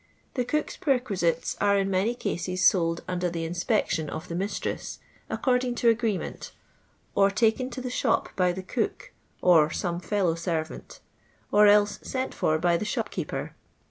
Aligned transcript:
The 0.33 0.43
cook*s 0.43 0.77
perquisites 0.77 1.55
are 1.61 1.77
in 1.77 1.87
many 1.91 2.15
cases 2.15 2.65
sold 2.65 3.05
imder 3.07 3.31
the 3.31 3.45
inspection 3.45 4.09
of 4.09 4.29
the 4.29 4.33
mistress, 4.33 4.97
according 5.29 5.75
to 5.75 5.89
agree 5.89 6.17
ment; 6.17 6.53
or 7.13 7.29
taken 7.29 7.69
to 7.69 7.81
the 7.81 7.91
shop 7.91 8.29
by 8.35 8.51
the 8.51 8.63
cook 8.63 9.11
or 9.43 9.69
some 9.69 9.99
fellow 9.99 10.33
servant; 10.33 11.01
or 11.51 11.67
else 11.67 11.99
sent 12.01 12.33
for 12.33 12.57
by 12.57 12.77
the 12.77 12.83
shopkeeper. 12.83 13.53